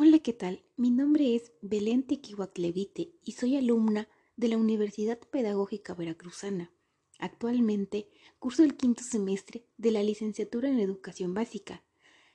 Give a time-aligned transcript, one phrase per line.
[0.00, 0.62] Hola, ¿qué tal?
[0.76, 6.70] Mi nombre es Belén Tequihuaclevite y soy alumna de la Universidad Pedagógica Veracruzana.
[7.18, 8.08] Actualmente
[8.38, 11.82] curso el quinto semestre de la licenciatura en Educación Básica.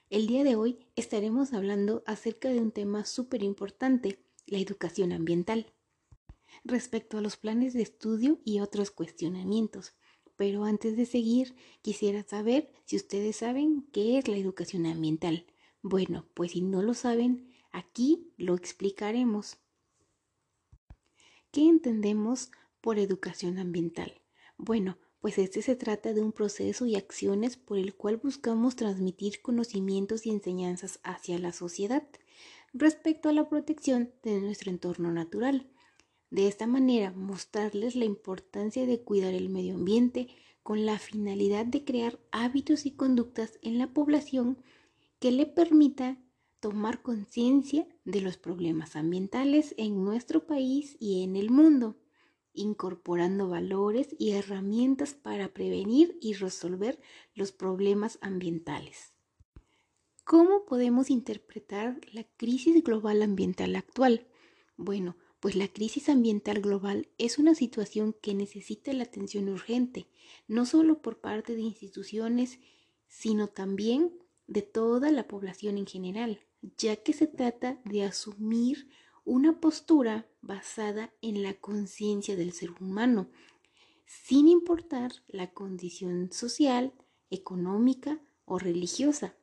[0.10, 5.68] El día de hoy estaremos hablando acerca de un tema súper importante, la educación ambiental,
[6.66, 9.94] respecto a los planes de estudio y otros cuestionamientos.
[10.36, 15.46] Pero antes de seguir, quisiera saber si ustedes saben qué es la educación ambiental.
[15.82, 19.58] Bueno, pues si no lo saben, aquí lo explicaremos.
[21.52, 22.50] ¿Qué entendemos
[22.80, 24.22] por educación ambiental?
[24.58, 29.42] Bueno, pues este se trata de un proceso y acciones por el cual buscamos transmitir
[29.42, 32.08] conocimientos y enseñanzas hacia la sociedad
[32.74, 35.70] respecto a la protección de nuestro entorno natural.
[36.30, 40.28] De esta manera, mostrarles la importancia de cuidar el medio ambiente
[40.64, 44.58] con la finalidad de crear hábitos y conductas en la población
[45.20, 46.18] que le permita
[46.64, 51.98] tomar conciencia de los problemas ambientales en nuestro país y en el mundo,
[52.54, 57.02] incorporando valores y herramientas para prevenir y resolver
[57.36, 59.12] los problemas ambientales.
[60.24, 64.26] ¿Cómo podemos interpretar la crisis global ambiental actual?
[64.78, 70.08] Bueno, pues la crisis ambiental global es una situación que necesita la atención urgente,
[70.48, 72.60] no solo por parte de instituciones,
[73.10, 74.18] sino también
[74.48, 76.40] de toda la población en general,
[76.78, 78.90] ya que se trata de asumir
[79.26, 83.30] una postura basada en la conciencia del ser humano,
[84.06, 86.94] sin importar la condición social,
[87.30, 89.36] económica o religiosa,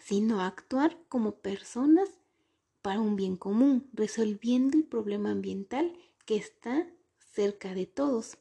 [0.00, 2.08] sino actuar como personas
[2.82, 6.86] para un bien común, resolviendo el problema ambiental que está
[7.18, 8.38] cerca de todos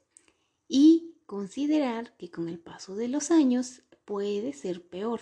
[0.68, 5.22] y considerar que con el paso de los años puede ser peor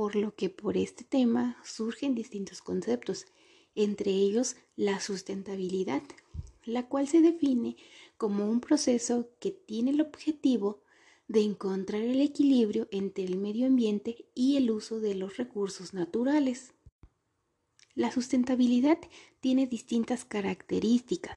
[0.00, 3.26] por lo que por este tema surgen distintos conceptos,
[3.74, 6.02] entre ellos la sustentabilidad,
[6.64, 7.76] la cual se define
[8.16, 10.80] como un proceso que tiene el objetivo
[11.28, 16.72] de encontrar el equilibrio entre el medio ambiente y el uso de los recursos naturales.
[17.94, 18.96] La sustentabilidad
[19.40, 21.36] tiene distintas características.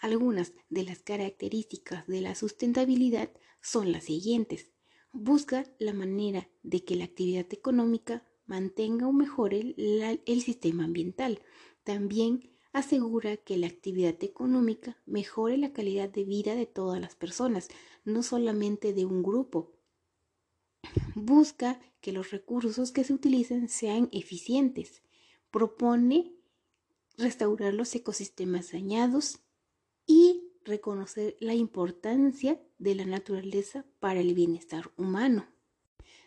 [0.00, 4.70] Algunas de las características de la sustentabilidad son las siguientes
[5.12, 11.42] busca la manera de que la actividad económica mantenga o mejore el, sistema ambiental.
[11.84, 17.68] También asegura que la actividad económica mejore la calidad de vida de todas las personas,
[18.04, 19.72] no solamente de un grupo.
[21.14, 25.02] Busca que los recursos que se utilicen sean eficientes.
[25.50, 26.34] Propone
[27.16, 29.40] restaurar los ecosistemas dañados
[30.06, 35.46] y reconocer la importancia de la naturaleza para el bienestar humano.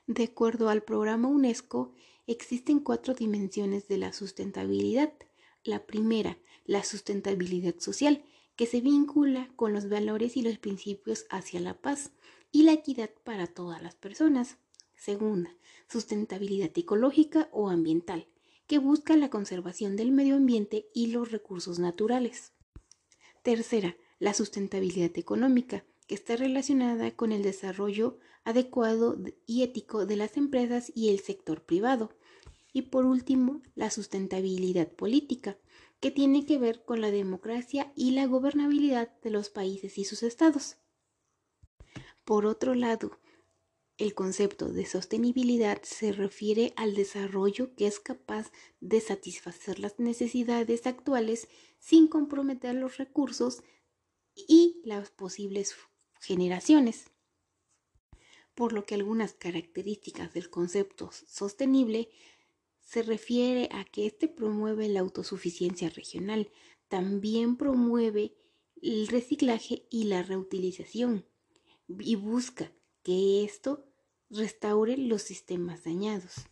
[0.08, 1.94] De acuerdo al programa UNESCO,
[2.28, 5.14] existen cuatro dimensiones de la sustentabilidad.
[5.64, 8.24] La primera, la sustentabilidad social,
[8.56, 12.12] que se vincula con los valores y los principios hacia la paz
[12.52, 14.58] y la equidad para todas las personas.
[14.96, 15.56] Segunda,
[15.88, 18.28] sustentabilidad ecológica o ambiental,
[18.68, 22.54] que busca la conservación del medio ambiente y los recursos naturales.
[23.44, 30.36] Tercera, la sustentabilidad económica, que está relacionada con el desarrollo adecuado y ético de las
[30.36, 32.18] empresas y el sector privado.
[32.74, 35.58] Y por último, la sustentabilidad política,
[36.02, 40.22] que tiene que ver con la democracia y la gobernabilidad de los países y sus
[40.22, 40.76] estados.
[42.26, 43.18] Por otro lado,
[43.98, 48.52] el concepto de sostenibilidad se refiere al desarrollo que es capaz
[48.82, 51.48] de satisfacer las necesidades actuales
[51.80, 53.64] sin comprometer los recursos
[54.36, 55.74] y las posibles
[56.22, 57.12] generaciones.
[58.56, 62.10] Por lo que algunas características del concepto sostenible
[62.82, 66.52] se refiere a que éste promueve la autosuficiencia regional,
[66.88, 68.36] también promueve
[68.82, 71.26] el reciclaje y la reutilización
[71.88, 72.72] y busca
[73.04, 73.86] que esto
[74.30, 76.48] restaure los sistemas dañados.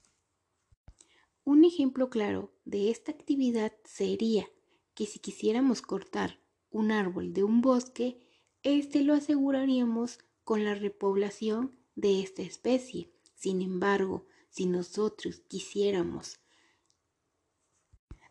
[1.44, 4.48] Un ejemplo claro de esta actividad sería
[4.94, 6.40] que si quisiéramos cortar
[6.70, 8.29] un árbol de un bosque,
[8.64, 13.12] este lo aseguraríamos con la repoblación de esta especie.
[13.36, 16.40] Sin embargo, si nosotros quisiéramos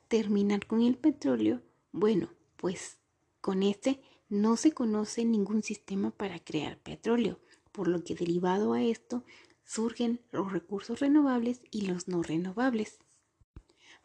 [0.08, 2.98] terminar con el petróleo, bueno, pues
[3.40, 7.40] con este no se conoce ningún sistema para crear petróleo,
[7.72, 9.24] por lo que derivado a esto
[9.64, 12.98] surgen los recursos renovables y los no renovables.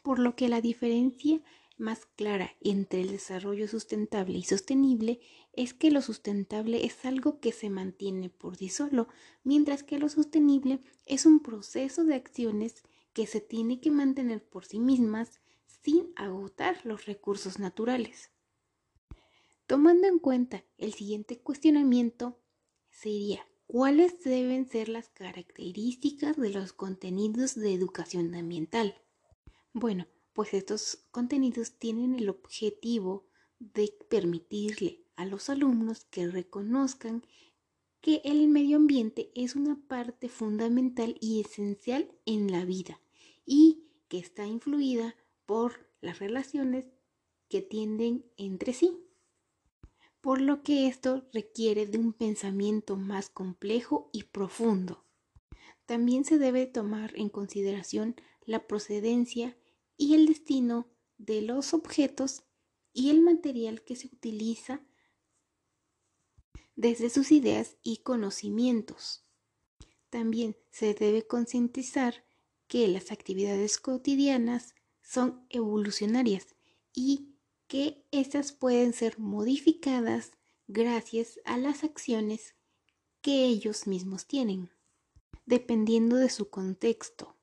[0.01, 1.41] Por lo que la diferencia
[1.77, 5.19] más clara entre el desarrollo sustentable y sostenible
[5.53, 9.07] es que lo sustentable es algo que se mantiene por sí solo,
[9.43, 12.83] mientras que lo sostenible es un proceso de acciones
[13.13, 15.39] que se tiene que mantener por sí mismas
[15.83, 18.31] sin agotar los recursos naturales.
[19.67, 22.39] Tomando en cuenta el siguiente cuestionamiento,
[22.89, 29.01] sería ¿cuáles deben ser las características de los contenidos de educación ambiental?
[29.73, 33.25] Bueno, pues estos contenidos tienen el objetivo
[33.59, 37.23] de permitirle a los alumnos que reconozcan
[38.01, 42.99] que el medio ambiente es una parte fundamental y esencial en la vida
[43.45, 45.15] y que está influida
[45.45, 46.85] por las relaciones
[47.47, 48.99] que tienden entre sí.
[50.19, 55.05] Por lo que esto requiere de un pensamiento más complejo y profundo.
[55.85, 58.15] También se debe tomar en consideración
[58.45, 59.57] la procedencia
[59.97, 62.43] y el destino de los objetos
[62.93, 64.81] y el material que se utiliza
[66.75, 69.25] desde sus ideas y conocimientos.
[70.09, 72.25] También se debe concientizar
[72.67, 76.55] que las actividades cotidianas son evolucionarias
[76.93, 77.35] y
[77.67, 80.31] que éstas pueden ser modificadas
[80.67, 82.55] gracias a las acciones
[83.21, 84.71] que ellos mismos tienen,
[85.45, 87.37] dependiendo de su contexto.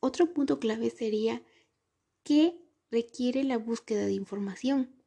[0.00, 1.42] Otro punto clave sería
[2.22, 2.60] que
[2.90, 5.02] requiere la búsqueda de información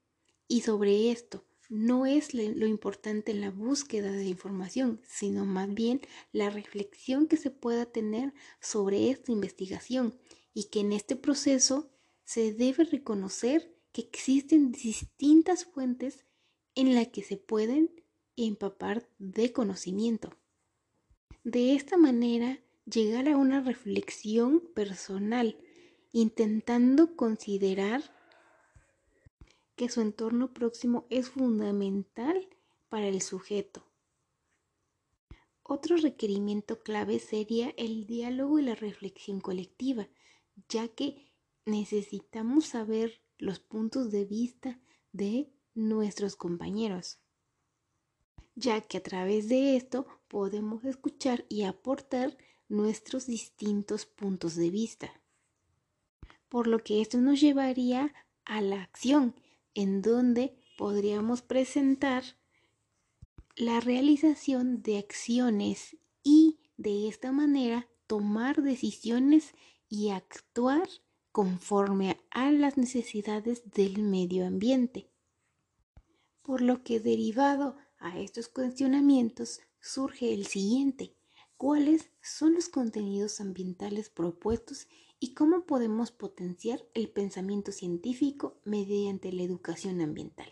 [0.47, 6.01] y sobre esto no es lo importante la búsqueda de información, sino más bien
[6.33, 10.19] la reflexión que se pueda tener sobre esta investigación
[10.53, 11.89] y que en este proceso
[12.25, 16.25] se debe reconocer que existen distintas fuentes
[16.75, 17.89] en las que se pueden
[18.35, 20.37] empapar de conocimiento.
[21.45, 22.59] De esta manera,
[22.91, 25.57] llegar a una reflexión personal,
[26.11, 28.01] intentando considerar
[29.75, 32.47] que su entorno próximo es fundamental
[32.89, 33.85] para el sujeto.
[35.63, 40.09] Otro requerimiento clave sería el diálogo y la reflexión colectiva,
[40.67, 41.31] ya que
[41.65, 44.79] necesitamos saber los puntos de vista
[45.13, 47.19] de nuestros compañeros,
[48.55, 52.37] ya que a través de esto podemos escuchar y aportar
[52.71, 55.21] nuestros distintos puntos de vista.
[56.49, 58.13] Por lo que esto nos llevaría
[58.45, 59.35] a la acción
[59.73, 62.23] en donde podríamos presentar
[63.55, 69.53] la realización de acciones y de esta manera tomar decisiones
[69.87, 70.87] y actuar
[71.31, 75.09] conforme a las necesidades del medio ambiente.
[76.41, 81.15] Por lo que derivado a estos cuestionamientos surge el siguiente.
[81.61, 84.87] ¿Cuáles son los contenidos ambientales propuestos
[85.19, 90.51] y cómo podemos potenciar el pensamiento científico mediante la educación ambiental.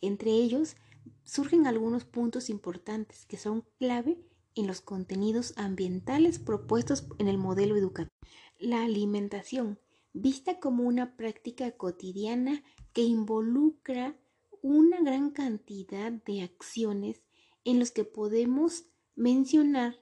[0.00, 0.76] Entre ellos
[1.24, 4.24] surgen algunos puntos importantes que son clave
[4.54, 8.14] en los contenidos ambientales propuestos en el modelo educativo.
[8.60, 9.80] La alimentación,
[10.12, 12.62] vista como una práctica cotidiana
[12.92, 14.16] que involucra
[14.62, 17.20] una gran cantidad de acciones
[17.64, 18.84] en los que podemos
[19.16, 19.98] mencionar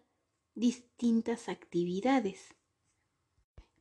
[0.59, 2.57] distintas actividades.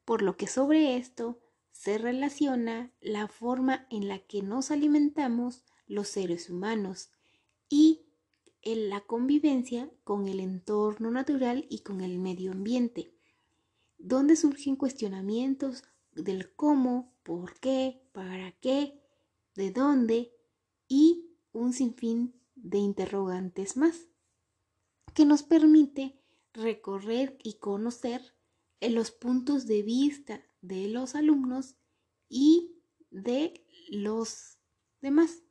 [0.06, 1.39] Por lo que sobre esto
[1.71, 7.09] se relaciona la forma en la que nos alimentamos los seres humanos
[7.68, 8.06] y
[8.62, 13.13] en la convivencia con el entorno natural y con el medio ambiente,
[13.97, 19.01] donde surgen cuestionamientos del cómo, por qué, para qué,
[19.56, 20.31] de dónde
[20.87, 24.07] y un sinfín de interrogantes más,
[25.13, 26.17] que nos permite
[26.57, 28.33] recorrer y conocer
[28.80, 31.76] en los puntos de vista de los alumnos
[32.28, 34.57] y de los
[35.02, 35.44] demás.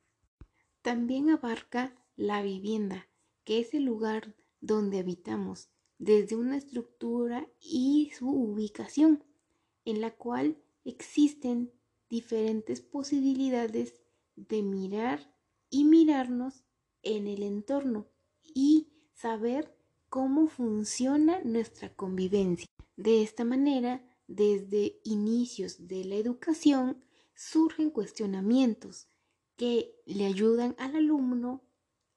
[0.83, 3.09] También abarca la vivienda,
[3.45, 9.25] que es el lugar donde habitamos, desde una estructura y su ubicación,
[9.85, 11.73] en la cual existen
[12.09, 14.03] diferentes posibilidades
[14.35, 15.33] de mirar
[15.71, 16.65] y mirarnos
[17.03, 18.09] en el entorno
[18.43, 19.76] y saber
[20.17, 22.67] cómo funciona nuestra convivencia.
[22.97, 27.05] De esta manera, desde inicios de la educación
[27.35, 29.09] surgen cuestionamientos
[29.57, 31.63] que le ayudan al alumno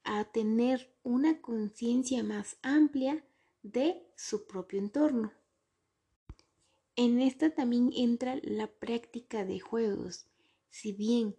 [0.06, 3.22] a tener una conciencia más amplia
[3.64, 5.34] de su propio entorno.
[6.96, 10.26] En esta también entra la práctica de juegos.
[10.70, 11.36] Si bien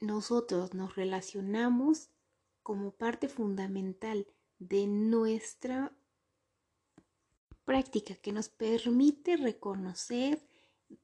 [0.00, 2.08] nosotros nos relacionamos
[2.62, 4.26] como parte fundamental
[4.68, 5.92] de nuestra
[7.64, 10.46] práctica que nos permite reconocer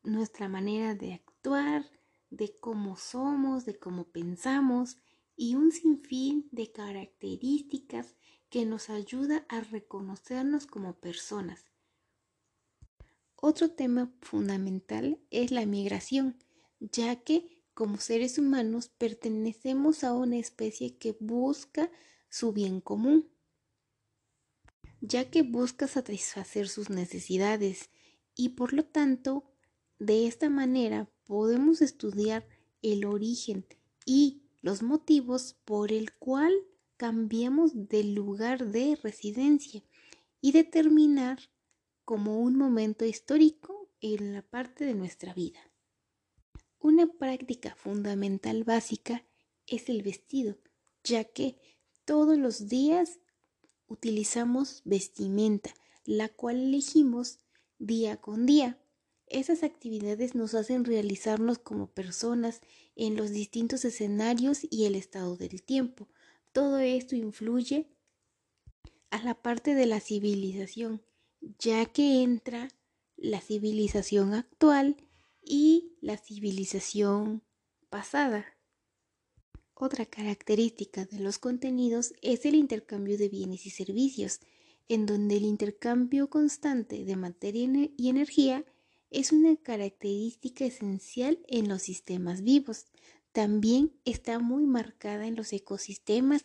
[0.03, 1.91] nuestra manera de actuar,
[2.31, 4.97] de cómo somos, de cómo pensamos
[5.37, 8.17] y un sinfín de características
[8.51, 11.65] que nos ayuda a reconocernos como personas.
[13.37, 16.37] Otro tema fundamental es la migración,
[16.81, 21.91] ya que como seres humanos pertenecemos a una especie que busca
[22.29, 23.29] su bien común,
[25.01, 27.91] ya que busca satisfacer sus necesidades
[28.35, 29.45] y por lo tanto
[29.99, 32.47] de esta manera podemos estudiar
[32.83, 33.67] el origen
[34.05, 36.53] y los motivos por el cual
[36.97, 39.83] cambiamos de lugar de residencia
[40.41, 41.39] y determinar
[42.05, 45.61] como un momento histórico en la parte de nuestra vida.
[46.79, 49.25] Una práctica fundamental básica
[49.67, 50.57] es el vestido,
[51.05, 51.57] ya que
[52.05, 53.19] todos los días
[53.89, 57.39] utilizamos vestimenta, la cual elegimos
[57.79, 58.79] día con día.
[59.27, 62.61] Esas actividades nos hacen realizarnos como personas
[62.97, 66.09] en los distintos escenarios y el estado del tiempo.
[66.53, 67.91] Todo esto influye
[69.11, 71.03] a la parte de la civilización,
[71.59, 72.69] ya que entra
[73.17, 74.97] la civilización actual
[75.43, 77.43] y la civilización
[77.91, 78.58] pasada.
[79.81, 84.41] Otra característica de los contenidos es el intercambio de bienes y servicios,
[84.89, 88.65] en donde el intercambio constante de materia y energía
[89.11, 92.87] es una característica esencial en los sistemas vivos.
[93.31, 96.45] También está muy marcada en los ecosistemas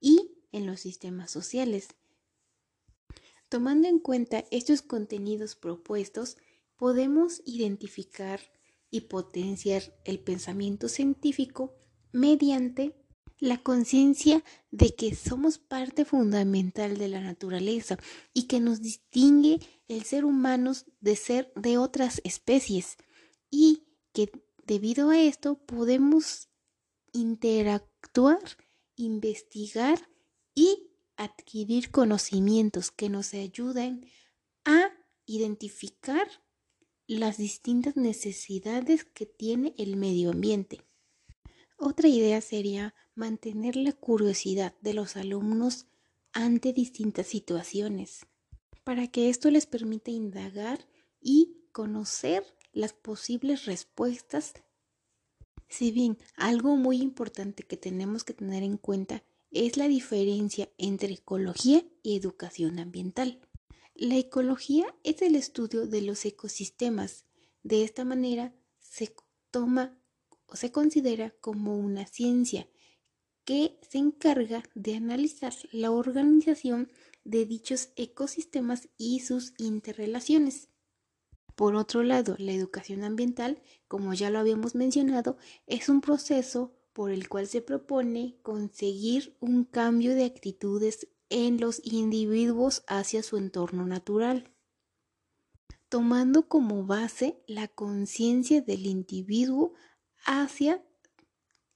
[0.00, 1.88] y en los sistemas sociales.
[3.48, 6.36] Tomando en cuenta estos contenidos propuestos,
[6.76, 8.40] podemos identificar
[8.88, 11.74] y potenciar el pensamiento científico
[12.12, 12.94] mediante
[13.40, 17.96] la conciencia de que somos parte fundamental de la naturaleza
[18.34, 22.96] y que nos distingue el ser humano de ser de otras especies
[23.50, 24.30] y que
[24.66, 26.48] debido a esto podemos
[27.12, 28.40] interactuar,
[28.96, 30.08] investigar
[30.54, 34.06] y adquirir conocimientos que nos ayuden
[34.64, 34.90] a
[35.26, 36.28] identificar
[37.06, 40.87] las distintas necesidades que tiene el medio ambiente.
[41.78, 45.86] Otra idea sería mantener la curiosidad de los alumnos
[46.32, 48.26] ante distintas situaciones,
[48.82, 50.86] para que esto les permita indagar
[51.20, 54.54] y conocer las posibles respuestas.
[55.68, 61.14] Si bien algo muy importante que tenemos que tener en cuenta es la diferencia entre
[61.14, 63.40] ecología y educación ambiental.
[63.94, 67.24] La ecología es el estudio de los ecosistemas.
[67.62, 69.14] De esta manera se
[69.50, 69.98] toma
[70.48, 72.68] o se considera como una ciencia
[73.44, 76.90] que se encarga de analizar la organización
[77.24, 80.68] de dichos ecosistemas y sus interrelaciones.
[81.54, 87.10] Por otro lado, la educación ambiental, como ya lo habíamos mencionado, es un proceso por
[87.10, 93.86] el cual se propone conseguir un cambio de actitudes en los individuos hacia su entorno
[93.86, 94.52] natural,
[95.88, 99.74] tomando como base la conciencia del individuo
[100.24, 100.84] hacia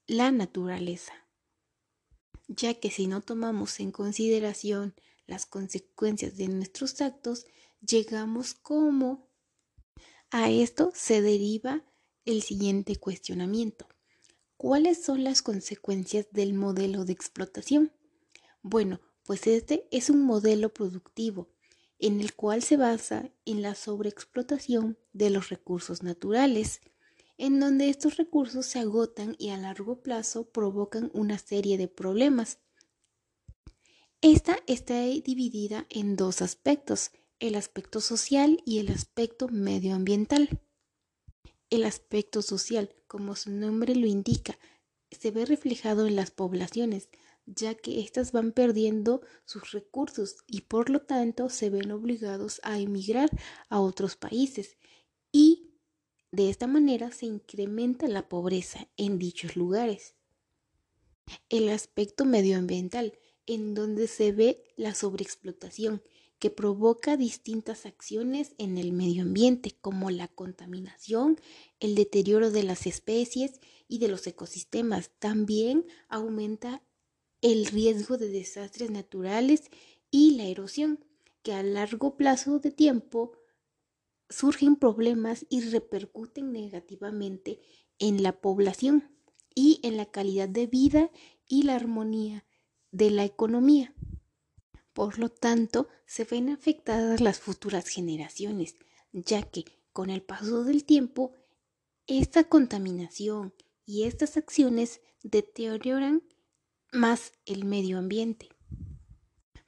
[0.06, 1.12] la naturaleza,
[2.49, 4.94] ya que si no tomamos en consideración
[5.26, 7.46] las consecuencias de nuestros actos,
[7.80, 9.30] llegamos como
[10.30, 11.84] a esto se deriva
[12.25, 13.87] el siguiente cuestionamiento.
[14.56, 17.92] ¿Cuáles son las consecuencias del modelo de explotación?
[18.62, 21.49] Bueno, pues este es un modelo productivo
[21.99, 26.80] en el cual se basa en la sobreexplotación de los recursos naturales,
[27.38, 32.58] en donde estos recursos se agotan y a largo plazo provocan una serie de problemas.
[34.20, 37.10] Esta está dividida en dos aspectos,
[37.40, 40.60] el aspecto social y el aspecto medioambiental.
[41.70, 44.58] El aspecto social, como su nombre lo indica,
[45.10, 47.08] se ve reflejado en las poblaciones,
[47.46, 52.78] ya que éstas van perdiendo sus recursos y por lo tanto se ven obligados a
[52.78, 53.30] emigrar
[53.68, 54.76] a otros países
[56.32, 60.14] de esta manera se incrementa la pobreza en dichos lugares.
[61.50, 66.02] El aspecto medioambiental, en donde se ve la sobreexplotación,
[66.38, 71.38] que provoca distintas acciones en el medio ambiente, como la contaminación,
[71.78, 75.10] el deterioro de las especies y de los ecosistemas.
[75.18, 76.82] También aumenta
[77.42, 79.70] el riesgo de desastres naturales
[80.10, 81.04] y la erosión,
[81.42, 83.32] que a largo plazo de tiempo
[84.32, 87.60] surgen problemas y repercuten negativamente
[87.98, 89.10] en la población
[89.54, 91.10] y en la calidad de vida
[91.46, 92.44] y la armonía
[92.90, 93.94] de la economía.
[94.92, 98.76] Por lo tanto, se ven afectadas las futuras generaciones,
[99.12, 101.32] ya que con el paso del tiempo,
[102.06, 103.54] esta contaminación
[103.86, 106.22] y estas acciones deterioran
[106.92, 108.48] más el medio ambiente.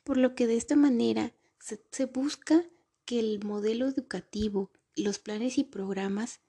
[0.02, 2.64] Por lo que de esta manera se, se busca
[3.04, 6.40] que el modelo educativo los planes y programas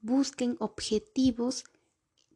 [0.00, 1.64] busquen objetivos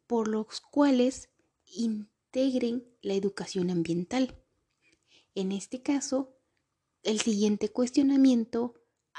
[0.07, 1.29] por los cuales
[1.65, 4.37] integren la educación ambiental.
[5.35, 6.35] En este caso,
[7.03, 8.75] el siguiente cuestionamiento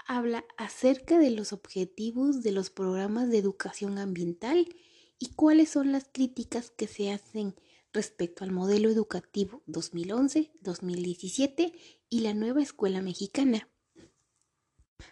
[0.06, 4.68] habla acerca de los objetivos de los programas de educación ambiental
[5.18, 7.54] y cuáles son las críticas que se hacen
[7.92, 11.72] respecto al modelo educativo 2011-2017
[12.08, 13.68] y la nueva escuela mexicana.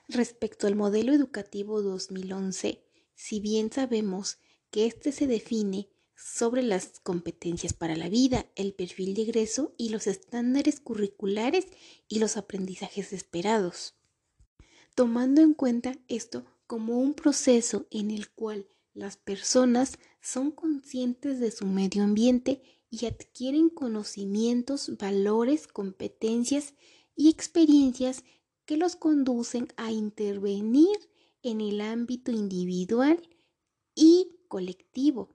[0.08, 2.84] Respecto al modelo educativo 2011,
[3.14, 4.38] si bien sabemos
[4.70, 9.88] que éste se define sobre las competencias para la vida, el perfil de egreso y
[9.88, 11.66] los estándares curriculares
[12.08, 13.94] y los aprendizajes esperados.
[14.94, 21.50] Tomando en cuenta esto como un proceso en el cual las personas son conscientes de
[21.50, 26.74] su medio ambiente y adquieren conocimientos, valores, competencias
[27.16, 28.22] y experiencias
[28.64, 30.96] que los conducen a intervenir
[31.42, 33.20] en el ámbito individual
[33.94, 35.34] y colectivo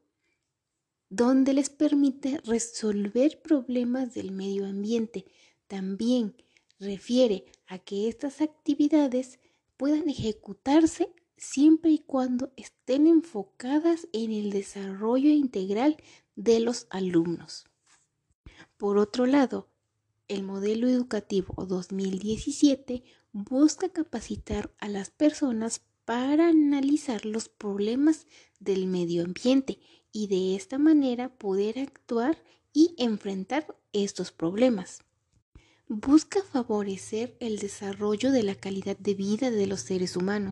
[1.10, 5.25] donde les permite resolver problemas del medio ambiente.
[5.67, 6.36] También
[6.79, 9.39] refiere a que estas actividades
[9.77, 15.98] puedan ejecutarse siempre y cuando estén enfocadas en el desarrollo integral
[16.36, 17.65] de los alumnos.
[18.75, 19.69] Por otro lado,
[20.27, 28.27] el modelo educativo 2017 busca capacitar a las personas para analizar los problemas
[28.60, 29.79] del medio ambiente
[30.12, 32.43] y de esta manera poder actuar
[32.74, 35.00] y enfrentar estos problemas.
[35.88, 40.51] Busca favorecer el desarrollo de la calidad de vida de los seres humanos,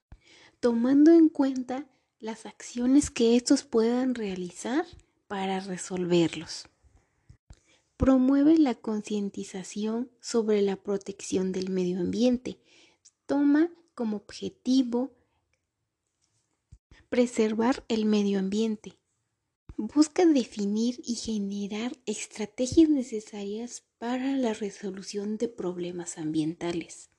[0.59, 1.87] tomando en cuenta
[2.19, 4.85] las acciones que estos puedan realizar
[5.27, 6.67] para resolverlos.
[7.97, 12.59] Promueve la concientización sobre la protección del medio ambiente.
[13.25, 15.11] Toma como objetivo
[17.09, 18.97] preservar el medio ambiente,
[19.77, 27.09] busca definir y generar estrategias necesarias para la resolución de problemas ambientales.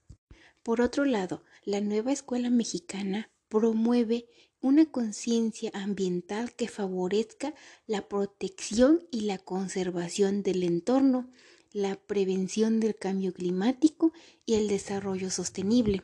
[0.62, 4.26] Por otro lado, la nueva escuela mexicana promueve
[4.66, 7.54] una conciencia ambiental que favorezca
[7.86, 11.30] la protección y la conservación del entorno,
[11.72, 14.12] la prevención del cambio climático
[14.44, 16.02] y el desarrollo sostenible,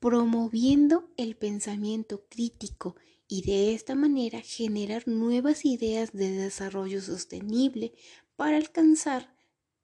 [0.00, 2.96] promoviendo el pensamiento crítico
[3.28, 7.92] y de esta manera generar nuevas ideas de desarrollo sostenible
[8.36, 9.36] para alcanzar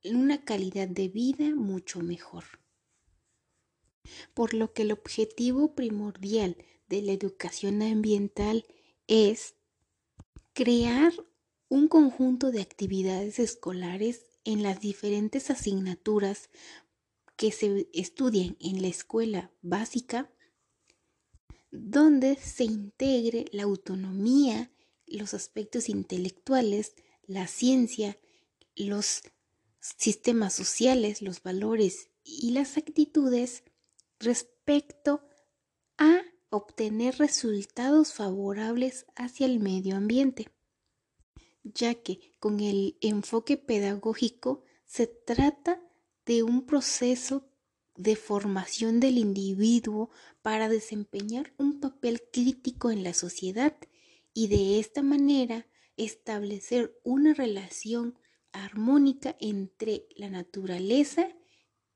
[0.02, 2.44] una calidad de vida mucho mejor.
[4.32, 6.56] Por lo que el objetivo primordial
[6.94, 8.64] de la educación ambiental
[9.08, 9.54] es
[10.52, 11.12] crear
[11.68, 16.50] un conjunto de actividades escolares en las diferentes asignaturas
[17.36, 20.30] que se estudian en la escuela básica
[21.72, 24.70] donde se integre la autonomía,
[25.08, 26.94] los aspectos intelectuales,
[27.26, 28.16] la ciencia,
[28.76, 29.22] los
[29.80, 33.64] sistemas sociales, los valores y las actitudes
[34.20, 35.26] respecto
[35.98, 36.22] a
[36.54, 40.48] obtener resultados favorables hacia el medio ambiente,
[41.64, 45.80] ya que con el enfoque pedagógico se trata
[46.24, 47.48] de un proceso
[47.96, 50.10] de formación del individuo
[50.42, 53.76] para desempeñar un papel crítico en la sociedad
[54.32, 58.18] y de esta manera establecer una relación
[58.52, 61.28] armónica entre la naturaleza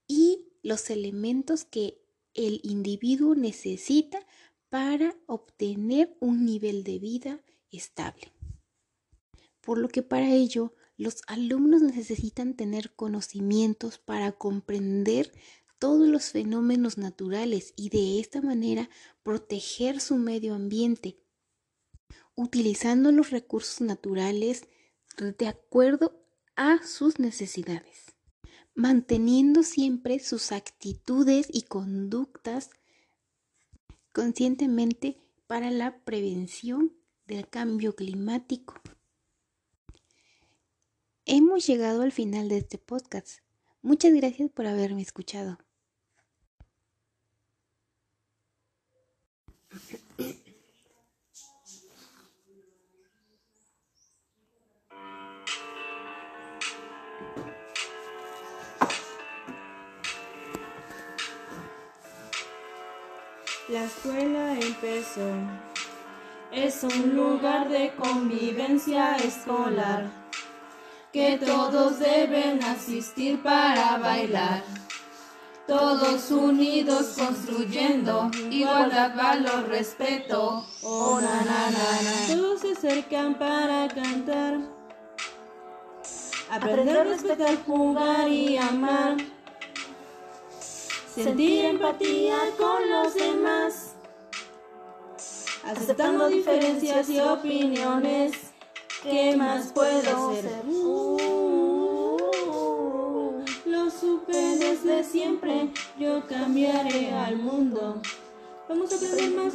[0.09, 2.01] y los elementos que
[2.35, 4.25] el individuo necesita
[4.69, 8.33] para obtener un nivel de vida estable.
[9.61, 15.33] Por lo que para ello los alumnos necesitan tener conocimientos para comprender
[15.79, 18.91] todos los fenómenos naturales y de esta manera
[19.23, 21.21] proteger su medio ambiente,
[22.35, 24.65] utilizando los recursos naturales
[25.17, 26.21] de acuerdo
[26.57, 28.17] a sus necesidades,
[28.75, 32.71] manteniendo siempre sus actitudes y conductas
[34.13, 36.93] conscientemente para la prevención
[37.27, 38.75] del cambio climático.
[41.25, 43.41] Hemos llegado al final de este podcast.
[43.83, 45.59] Muchas gracias por haberme escuchado.
[63.69, 65.31] La escuela empezó.
[66.51, 70.07] Es un lugar de convivencia escolar
[71.13, 74.63] que todos deben asistir para bailar.
[75.67, 80.65] todos unidos construyendo igualdad, valor, respeto.
[80.83, 81.21] Oh.
[82.27, 84.61] Todos se acercan para cantar.
[86.51, 89.19] Aprender, respetar, jugar y amar.
[91.23, 93.95] Sentir empatía con los demás.
[95.65, 98.53] Aceptando diferencias y opiniones.
[99.03, 100.63] ¿Qué más puedo hacer?
[103.67, 105.71] lo supe desde siempre.
[105.99, 108.01] Yo cambiaré al mundo.
[108.69, 109.55] Vamos a aprender más.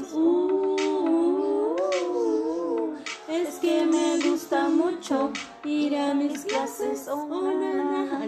[3.29, 5.31] es que me gusta mucho
[5.63, 7.07] ir a mis clases.
[7.07, 7.29] Oh.
[7.31, 8.25] Ah,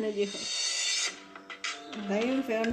[2.08, 2.72] no,